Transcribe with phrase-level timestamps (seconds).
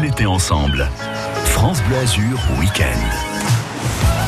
[0.00, 0.88] l'été ensemble.
[1.46, 3.33] France Bleu Azur Week-end.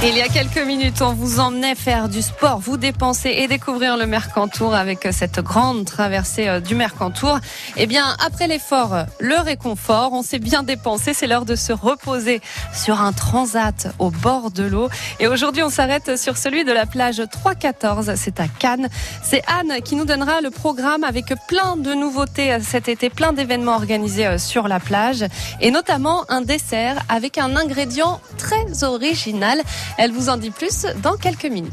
[0.08, 3.96] Il y a quelques minutes, on vous emmenait faire du sport, vous dépenser et découvrir
[3.96, 7.40] le Mercantour avec cette grande traversée euh, du Mercantour.
[7.76, 12.40] Eh bien, après l'effort, le réconfort, on s'est bien dépensé, c'est l'heure de se reposer
[12.72, 14.88] sur un transat au bord de l'eau.
[15.18, 18.88] Et aujourd'hui, on s'arrête sur celui de la plage 314, c'est à Cannes.
[19.24, 23.74] C'est Anne qui nous donnera le programme avec plein de nouveautés cet été, plein d'événements
[23.74, 25.24] organisés euh, sur la plage
[25.60, 29.60] et notamment un dessert avec un ingrédient très original.
[29.98, 31.72] Elle vous en dit plus dans quelques minutes.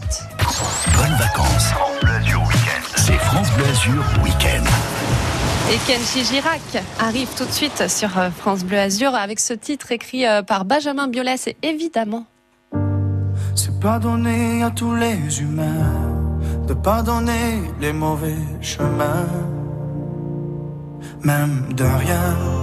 [0.95, 1.65] Bonnes vacances.
[1.73, 2.81] France Bleu Azur Week-end.
[2.95, 4.63] C'est France Bleu Azur Week-end.
[5.71, 6.61] Et Kenji Girac
[6.99, 10.63] arrive tout de suite sur euh, France Bleu Azur avec ce titre écrit euh, par
[10.63, 12.25] Benjamin Biolay, c'est évidemment.
[13.55, 15.91] C'est pardonner à tous les humains
[16.67, 19.27] de pardonner les mauvais chemins,
[21.23, 22.62] même de rien.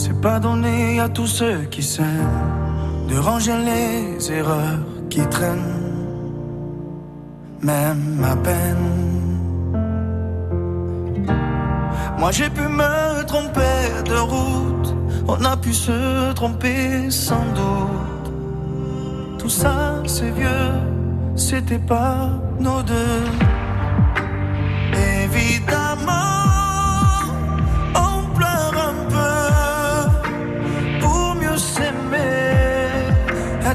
[0.00, 2.06] C'est pardonner à tous ceux qui s'aiment
[3.08, 4.78] de ranger les erreurs
[5.10, 5.82] qui traînent,
[7.60, 8.88] même à peine.
[12.16, 14.94] Moi j'ai pu me tromper de route,
[15.26, 18.28] on a pu se tromper sans doute.
[19.40, 20.74] Tout ça c'est vieux,
[21.34, 22.30] c'était pas
[22.60, 23.57] nos deux.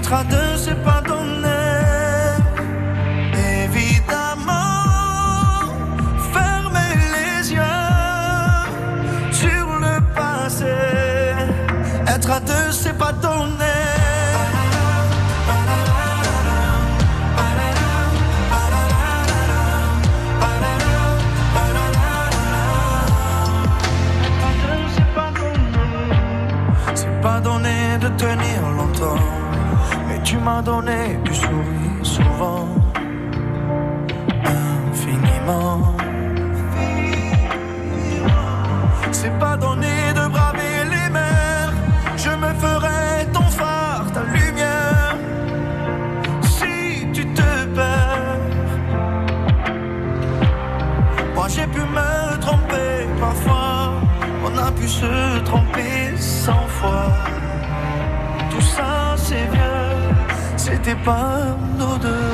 [0.04, 1.48] Être à deux, c'est pardonner.
[3.64, 4.52] Évidemment,
[6.34, 7.62] fermer les yeux
[9.32, 10.76] sur le passé.
[12.06, 13.64] Être à deux, c'est pardonner.
[26.94, 29.43] C'est pardonner de tenir longtemps.
[30.08, 32.68] Mais tu m'as donné du sourire souvent,
[60.84, 62.33] c'était pas nos deux.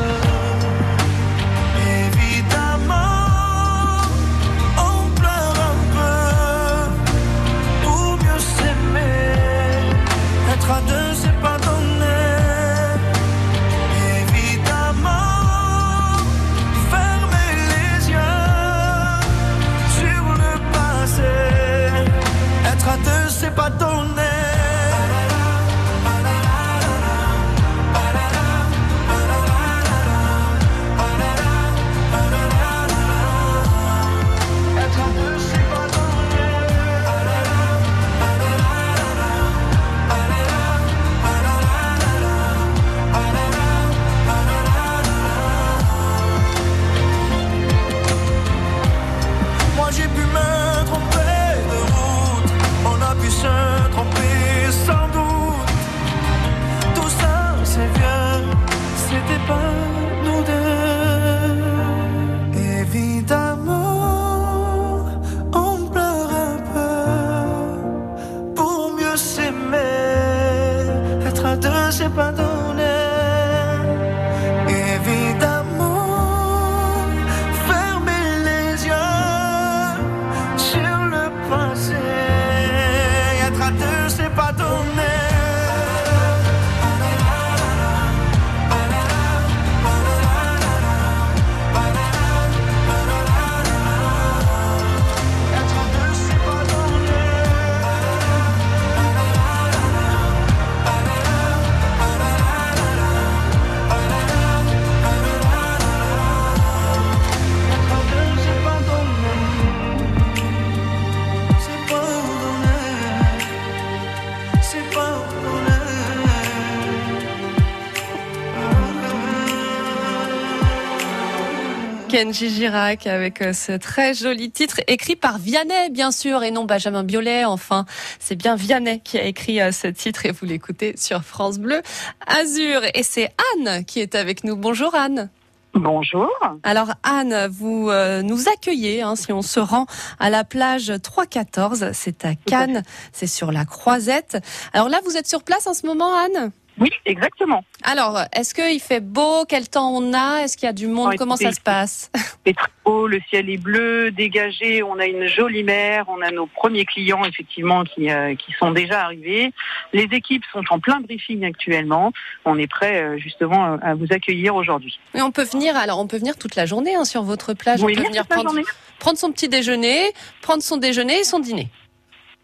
[122.19, 126.65] Kenji Girac avec euh, ce très joli titre écrit par Vianney bien sûr et non
[126.65, 127.45] Benjamin Biolay.
[127.45, 127.85] Enfin
[128.19, 131.81] c'est bien Vianney qui a écrit euh, ce titre et vous l'écoutez sur France Bleu
[132.27, 132.81] Azur.
[132.93, 134.57] Et c'est Anne qui est avec nous.
[134.57, 135.29] Bonjour Anne.
[135.73, 136.29] Bonjour.
[136.63, 139.85] Alors Anne, vous euh, nous accueillez hein, si on se rend
[140.19, 142.83] à la plage 314, c'est à Cannes,
[143.13, 144.43] c'est sur la Croisette.
[144.73, 146.51] Alors là, vous êtes sur place en ce moment, Anne?
[146.79, 147.63] Oui, exactement.
[147.83, 149.45] Alors, est-ce qu'il fait beau?
[149.47, 150.43] Quel temps on a?
[150.43, 151.15] Est-ce qu'il y a du monde?
[151.17, 152.11] Comment ça se passe?
[152.45, 156.31] C'est très beau, le ciel est bleu, dégagé, on a une jolie mer, on a
[156.31, 159.51] nos premiers clients effectivement qui, euh, qui sont déjà arrivés.
[159.93, 162.11] Les équipes sont en plein briefing actuellement.
[162.45, 164.99] On est prêt euh, justement à vous accueillir aujourd'hui.
[165.13, 167.83] Et on peut venir, alors on peut venir toute la journée hein, sur votre plage.
[167.83, 168.55] Oui, on peut venir prendre,
[168.99, 170.11] prendre son petit déjeuner,
[170.41, 171.67] prendre son déjeuner et son dîner.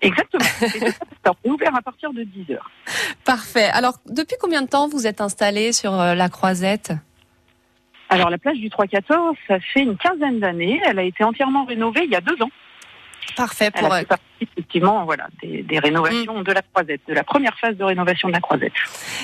[0.02, 0.46] Exactement.
[0.60, 2.70] C'est ouvert à partir de 10 heures.
[3.24, 3.70] Parfait.
[3.74, 6.94] Alors, depuis combien de temps vous êtes installé sur euh, la Croisette?
[8.10, 10.80] Alors la plage du 3-14, ça fait une quinzaine d'années.
[10.86, 12.52] Elle a été entièrement rénovée il y a deux ans.
[13.36, 17.02] Parfait Elle pour a euh, fait partie effectivement voilà, des, des rénovations de la croisette,
[17.08, 18.74] de la première phase de rénovation de la croisette.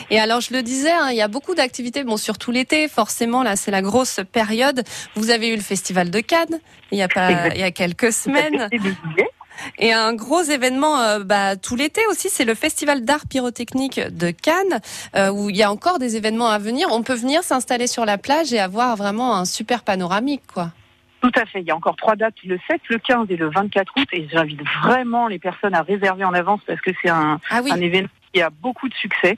[0.09, 3.43] Et alors, je le disais, hein, il y a beaucoup d'activités, bon, surtout l'été, forcément,
[3.43, 4.83] là, c'est la grosse période.
[5.15, 6.59] Vous avez eu le Festival de Cannes,
[6.91, 7.51] il y a pas, Exact.
[7.55, 8.67] il y a quelques semaines.
[8.71, 9.29] Début juillet.
[9.77, 14.31] Et un gros événement, euh, bah, tout l'été aussi, c'est le Festival d'art pyrotechnique de
[14.31, 14.81] Cannes,
[15.15, 16.87] euh, où il y a encore des événements à venir.
[16.91, 20.71] On peut venir s'installer sur la plage et avoir vraiment un super panoramique, quoi.
[21.21, 21.61] Tout à fait.
[21.61, 24.07] Il y a encore trois dates, le 7, le 15 et le 24 août.
[24.11, 27.71] Et j'invite vraiment les personnes à réserver en avance parce que c'est un, Ah oui.
[27.71, 29.37] un événement qui a beaucoup de succès.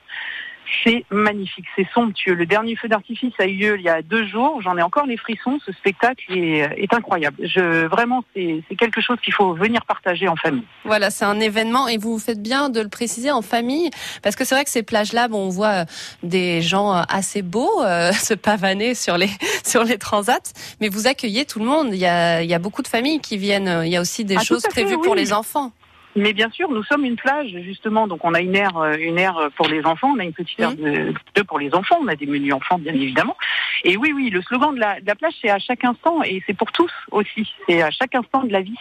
[0.83, 2.33] C'est magnifique, c'est somptueux.
[2.33, 4.62] Le dernier feu d'artifice a eu lieu il y a deux jours.
[4.62, 5.60] J'en ai encore les frissons.
[5.65, 7.38] Ce spectacle est, est incroyable.
[7.48, 10.63] Je, vraiment, c'est quelque chose qu'il faut venir partager en famille.
[10.86, 13.89] Voilà, c'est un événement et vous faites bien de le préciser en famille
[14.21, 15.86] parce que c'est vrai que ces plages-là, bon, on voit
[16.24, 19.30] des gens assez beaux euh, se pavaner sur les
[19.63, 21.89] sur les transats, mais vous accueillez tout le monde.
[21.92, 23.81] Il y a il y a beaucoup de familles qui viennent.
[23.86, 25.71] Il y a aussi des Ah, choses fait, prévues pour les enfants.
[26.15, 29.18] Mais bien sûr, nous sommes une plage, justement, donc on a une aire, euh, une
[29.18, 32.07] aire pour les enfants, on a une petite aire de, de pour les enfants, on
[32.07, 33.36] a des menus enfants, bien évidemment.
[33.83, 36.42] Et oui, oui, le slogan de la, de la plage, c'est à chaque instant, et
[36.48, 38.77] c'est pour tous aussi, c'est à chaque instant de la vie.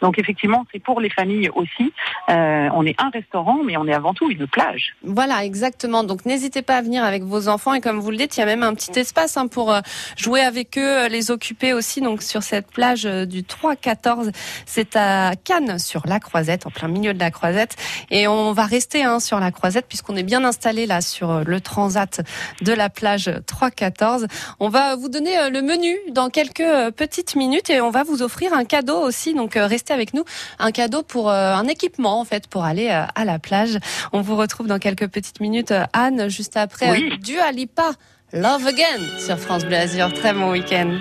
[0.00, 1.92] Donc effectivement, c'est pour les familles aussi.
[2.30, 4.94] Euh, on est un restaurant, mais on est avant tout une plage.
[5.02, 6.04] Voilà, exactement.
[6.04, 8.42] Donc n'hésitez pas à venir avec vos enfants et comme vous le dites, il y
[8.42, 9.80] a même un petit espace hein, pour euh,
[10.16, 12.00] jouer avec eux, euh, les occuper aussi.
[12.00, 14.32] Donc sur cette plage du 3-14,
[14.64, 17.74] c'est à Cannes sur la Croisette, en plein milieu de la Croisette.
[18.10, 21.42] Et on va rester hein, sur la Croisette puisqu'on est bien installé là sur euh,
[21.44, 22.20] le transat
[22.60, 24.26] de la plage 3-14.
[24.60, 28.02] On va vous donner euh, le menu dans quelques euh, petites minutes et on va
[28.04, 29.34] vous offrir un cadeau aussi.
[29.34, 30.24] Donc restez avec nous,
[30.58, 33.78] un cadeau pour un équipement en fait pour aller à la plage.
[34.12, 37.08] On vous retrouve dans quelques petites minutes, Anne, juste après Oui.
[37.12, 37.92] euh, Dua Lipa,
[38.32, 40.12] Love Again sur France Bleu Azur.
[40.12, 40.98] Très bon week-end.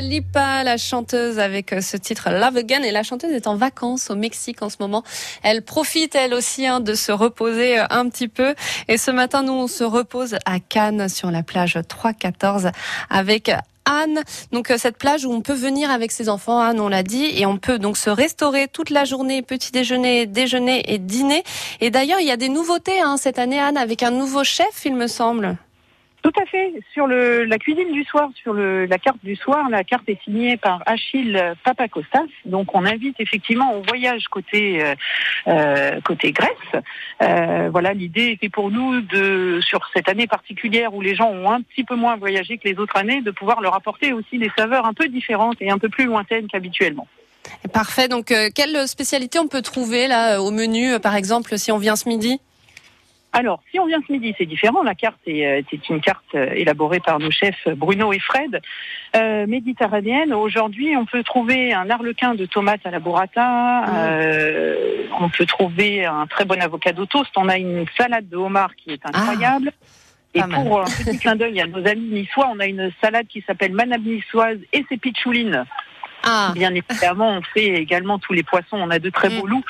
[0.00, 2.82] Lipa, la chanteuse, avec euh, ce titre Love Again.
[2.82, 5.02] Et la chanteuse est en vacances au Mexique en ce moment.
[5.42, 8.54] Elle profite, elle aussi, hein, de se reposer euh, un petit peu.
[8.88, 12.70] Et ce matin, nous, on se repose à Cannes, sur la plage 314,
[13.10, 13.50] avec
[13.86, 14.22] Anne.
[14.52, 17.30] Donc euh, cette plage où on peut venir avec ses enfants, Anne, on l'a dit,
[17.34, 21.44] et on peut donc se restaurer toute la journée, petit déjeuner, déjeuner et dîner.
[21.80, 24.84] Et d'ailleurs, il y a des nouveautés hein, cette année, Anne, avec un nouveau chef,
[24.84, 25.56] il me semble.
[26.26, 26.72] Tout à fait.
[26.92, 30.82] Sur la cuisine du soir, sur la carte du soir, la carte est signée par
[30.84, 32.26] Achille Papakostas.
[32.44, 34.94] Donc on invite effectivement au voyage côté euh,
[35.46, 36.82] euh, Grèce.
[37.22, 41.48] Euh, voilà, l'idée était pour nous de sur cette année particulière où les gens ont
[41.48, 44.50] un petit peu moins voyagé que les autres années, de pouvoir leur apporter aussi des
[44.58, 47.06] saveurs un peu différentes et un peu plus lointaines qu'habituellement.
[47.72, 48.08] Parfait.
[48.08, 51.94] Donc euh, quelle spécialité on peut trouver là au menu, par exemple, si on vient
[51.94, 52.40] ce midi?
[53.38, 54.82] Alors, si on vient ce midi, c'est différent.
[54.82, 58.62] La carte est, euh, c'est une carte euh, élaborée par nos chefs Bruno et Fred,
[59.14, 60.32] euh, méditerranéenne.
[60.32, 63.84] Aujourd'hui, on peut trouver un arlequin de tomates à la burrata.
[63.94, 67.30] euh, on peut trouver un très bon avocado toast.
[67.36, 69.70] On a une salade de homard qui est incroyable.
[70.34, 73.42] Et pour un petit clin d'œil à nos amis niçois, on a une salade qui
[73.46, 75.64] s'appelle manab niçoise et ses pitchoulines.
[76.28, 78.76] Ah, Bien évidemment, on fait également tous les poissons.
[78.78, 79.50] On a de très beaux Mm.
[79.50, 79.64] loups.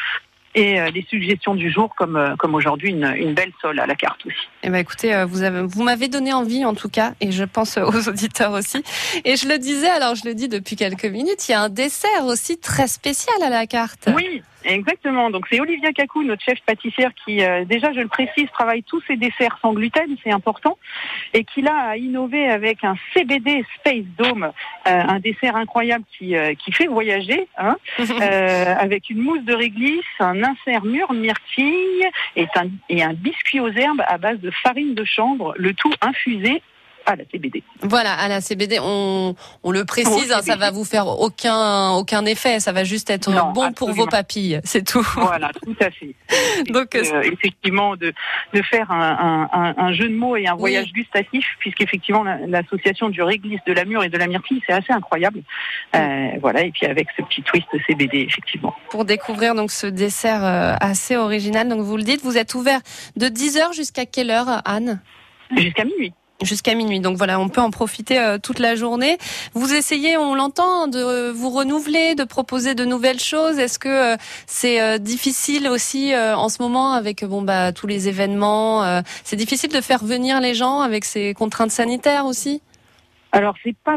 [0.56, 3.86] Et euh, les suggestions du jour, comme, euh, comme aujourd'hui, une, une belle sole à
[3.86, 4.48] la carte aussi.
[4.62, 7.44] eh ben écoutez, euh, vous avez, vous m'avez donné envie en tout cas, et je
[7.44, 8.82] pense aux auditeurs aussi.
[9.26, 11.68] Et je le disais, alors je le dis depuis quelques minutes, il y a un
[11.68, 14.08] dessert aussi très spécial à la carte.
[14.16, 15.30] Oui, exactement.
[15.30, 19.02] Donc c'est Olivia Cacou, notre chef pâtissière, qui euh, déjà, je le précise, travaille tous
[19.06, 20.78] ses desserts sans gluten, c'est important,
[21.34, 24.50] et qui là a innové avec un CBD Space Dome, euh,
[24.86, 30.42] un dessert incroyable qui, euh, qui fait voyager, hein, avec une mousse de réglisse, un
[30.47, 35.05] insert mûr myrtille et un, et un biscuit aux herbes à base de farine de
[35.05, 36.62] chanvre, le tout infusé
[37.06, 37.62] à la CBD.
[37.82, 42.25] Voilà, à la CBD, on, on le précise, hein, ça va vous faire aucun, aucun
[42.26, 45.06] effet, ça va juste être Non, bon pour vos papilles, c'est tout.
[45.16, 46.14] Voilà, tout à fait.
[46.72, 48.12] Donc, euh, Euh, effectivement, de,
[48.52, 50.58] de faire un, un- jeu de mots et un Oui.
[50.60, 54.72] voyage gustatif, puisqu'effectivement, la- l'association du réglisse, de la mûre et de la myrtille, c'est
[54.72, 55.42] assez incroyable.
[55.94, 58.75] Euh, voilà, et puis avec ce petit twist CBD, effectivement.
[58.90, 60.42] pour découvrir donc ce dessert
[60.80, 61.68] assez original.
[61.68, 62.80] Donc vous le dites, vous êtes ouvert
[63.16, 65.00] de 10h jusqu'à quelle heure, Anne?
[65.56, 66.12] Jusqu'à minuit.
[66.43, 67.00] Jusqu'à minuit.
[67.00, 69.16] Donc voilà, on peut en profiter euh, toute la journée.
[69.55, 73.59] Vous essayez, on l'entend, de vous renouveler, de proposer de nouvelles choses.
[73.59, 74.16] Est-ce que euh,
[74.47, 79.71] c'est euh, difficile aussi en ce moment avec bon bah tous les événements C'est difficile
[79.71, 82.61] de faire venir les gens avec ces contraintes sanitaires aussi?
[83.33, 83.97] Alors, c'est pas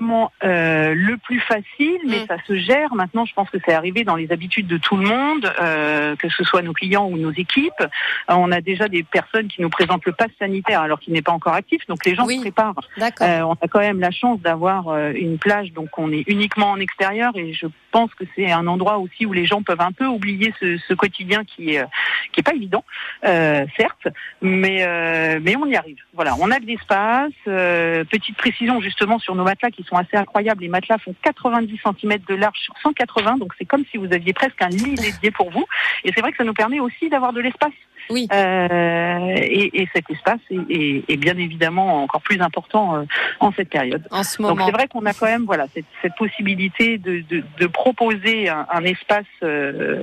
[0.00, 2.26] euh, le plus facile, mais Mm.
[2.28, 2.94] ça se gère.
[2.94, 6.28] Maintenant, je pense que c'est arrivé dans les habitudes de tout le monde, euh, que
[6.28, 7.72] ce soit nos clients ou nos équipes.
[7.80, 7.86] Euh,
[8.28, 11.32] on a déjà des personnes qui nous présentent le pass sanitaire alors qu'il n'est pas
[11.32, 12.36] encore actif, donc les gens Oui.
[12.36, 12.74] se préparent.
[13.20, 16.80] Euh, on a quand même la chance d'avoir une plage, donc on est uniquement en
[16.80, 17.66] extérieur et je
[17.98, 20.94] pense que c'est un endroit aussi où les gens peuvent un peu oublier ce, ce
[20.94, 21.86] quotidien qui est euh,
[22.32, 22.84] qui est pas évident,
[23.24, 24.08] euh, certes,
[24.42, 25.98] mais euh, mais on y arrive.
[26.12, 27.30] Voilà, on a de l'espace.
[27.46, 30.62] euh, petite précision justement sur nos matelas qui sont assez incroyables.
[30.62, 34.32] Les matelas font 90 cm de large sur 180, donc c'est comme si vous aviez
[34.32, 35.64] presque un lit dédié pour vous.
[36.04, 37.72] Et c'est vrai que ça nous permet aussi d'avoir de l'espace.
[38.10, 38.26] Oui.
[38.32, 43.04] Euh, et, et cet espace est, est- est bien évidemment encore plus important euh,
[43.40, 44.06] en cette période.
[44.10, 44.66] En ce Donc moment.
[44.66, 48.66] c'est vrai qu'on a quand même voilà cette, cette possibilité de, de, de proposer un,
[48.78, 50.00] un espace euh,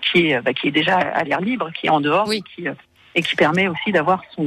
[0.00, 2.42] qui est bah, qui est déjà à l'air libre, qui est en dehors, Oui.
[2.54, 2.74] qui, euh,
[3.16, 4.46] et qui permet aussi d'avoir son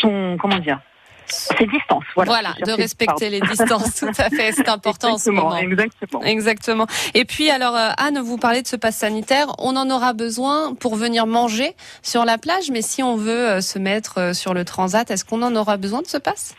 [0.00, 0.80] son comment dire
[1.26, 2.04] ses distances.
[2.16, 5.56] Voilà, de respecter les distances, tout à fait, c'est important en ce Exactement, moment.
[5.72, 6.22] exactement.
[6.24, 6.86] Exactement.
[7.14, 10.74] Et puis alors euh, Anne, vous parlez de ce pass sanitaire, on en aura besoin
[10.74, 11.70] pour venir manger
[12.02, 15.54] sur la plage, mais si on veut se mettre sur le transat, est-ce qu'on en
[15.54, 16.56] aura besoin de ce pass?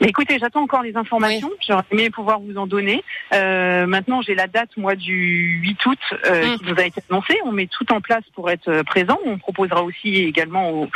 [0.00, 1.50] Mais écoutez, j'attends encore les informations.
[1.66, 3.02] J'aurais aimé pouvoir vous en donner.
[3.32, 6.58] Euh, maintenant, j'ai la date, moi, du 8 août euh, Mm.
[6.58, 7.38] qui nous a été annoncée.
[7.44, 9.18] On met tout en place pour être euh, présent.
[9.24, 10.88] On proposera aussi également aux,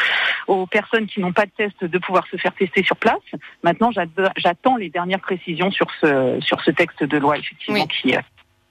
[0.48, 3.18] aux personnes qui n'ont pas de test de pouvoir se faire tester sur place.
[3.62, 3.90] Maintenant,
[4.36, 7.88] j'attends les dernières précisions sur ce sur ce texte de loi, effectivement, Oui.
[7.88, 8.20] qui, euh,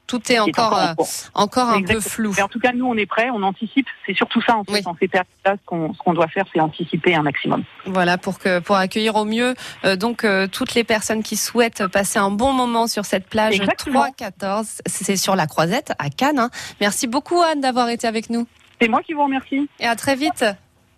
[0.10, 2.34] Tout est encore en euh, encore un peu flou.
[2.36, 3.86] Mais en tout cas, nous, on est prêts, on anticipe.
[4.08, 4.82] C'est surtout ça, en fait, Oui.
[4.86, 7.64] en ces périodes-là, ce qu'on doit faire, c'est anticiper un maximum.
[7.86, 9.54] Voilà pour que pour accueillir au mieux
[9.86, 13.54] euh, donc euh, toutes les personnes qui souhaitent passer un bon moment sur cette plage
[13.60, 14.00] Exactement.
[14.02, 16.40] 314, c'est sur la Croisette à Cannes.
[16.40, 16.50] hein.
[16.82, 18.48] Merci beaucoup Anne d'avoir été avec nous
[18.82, 19.70] C'est moi qui vous remercie.
[19.80, 20.44] et à très vite.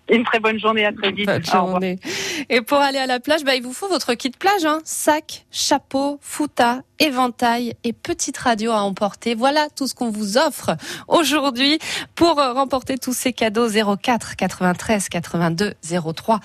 [0.09, 1.25] Une très bonne journée, à très vite.
[1.25, 1.97] Bonne journée.
[2.49, 4.79] Et pour aller à la plage, bah, il vous faut votre kit plage, hein.
[4.83, 9.36] sac, chapeau, fouta, éventail et petite radio à emporter.
[9.36, 10.77] Voilà tout ce qu'on vous offre
[11.08, 11.79] aujourd'hui
[12.15, 15.74] pour euh, remporter tous ces cadeaux 04 93 82
[16.15, 16.39] 03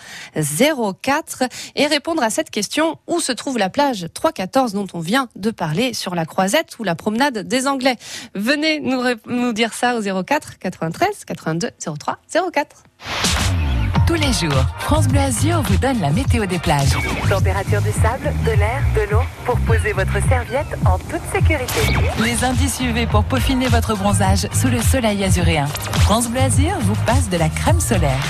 [1.03, 1.43] 04
[1.77, 5.51] et répondre à cette question où se trouve la plage 314 dont on vient de
[5.51, 7.97] parler sur la croisette ou la promenade des Anglais?
[8.35, 12.19] Venez nous, nous dire ça au 04 93 82 03
[12.53, 13.75] 04.
[14.05, 16.91] Tous les jours, France Bleu Azur vous donne la météo des plages.
[17.29, 21.81] Température du sable, de l'air, de l'eau pour poser votre serviette en toute sécurité.
[22.23, 25.67] Les indices UV pour peaufiner votre bronzage sous le soleil azuréen.
[26.00, 28.23] France Bleu Azur vous passe de la crème solaire.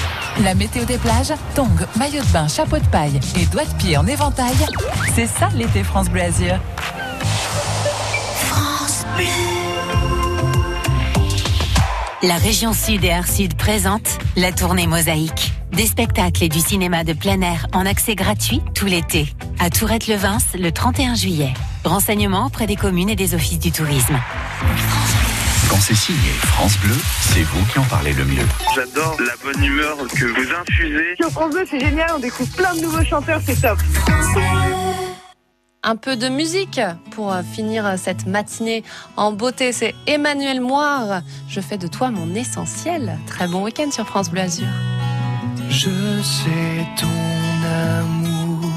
[0.42, 3.96] La météo des plages, tongs, maillot de bain, chapeau de paille et doigts de pied
[3.96, 4.54] en éventail.
[5.14, 6.58] C'est ça l'été France Bleu Azur.
[8.48, 9.24] France Bleu.
[12.22, 15.55] La région Sud et Art Sud présente la tournée Mosaïque.
[15.76, 19.26] Des spectacles et du cinéma de plein air en accès gratuit tout l'été.
[19.58, 21.52] À Tourette-le-Vins le 31 juillet.
[21.84, 24.18] Renseignements auprès des communes et des offices du tourisme.
[25.68, 28.46] Quand c'est signé France Bleu, c'est vous qui en parlez le mieux.
[28.74, 31.14] J'adore la bonne humeur que vous infusez.
[31.20, 33.78] Sur France Bleu, c'est génial, on découvre plein de nouveaux chanteurs, c'est top.
[35.82, 36.80] Un peu de musique
[37.10, 38.82] pour euh, finir cette matinée
[39.18, 39.72] en beauté.
[39.72, 41.20] C'est Emmanuel Moire.
[41.48, 43.18] Je fais de toi mon essentiel.
[43.26, 44.66] Très bon week-end sur France Bleu Azur.
[45.82, 47.52] Je sais ton
[47.98, 48.70] amour,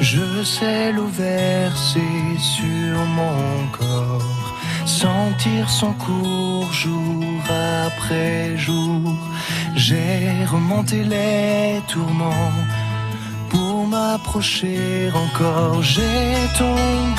[0.00, 7.42] je sais l'eau versée sur mon corps, sentir son cours jour
[7.84, 9.02] après jour.
[9.74, 12.52] J'ai remonté les tourments
[13.50, 15.82] pour m'approcher encore.
[15.82, 16.76] J'ai ton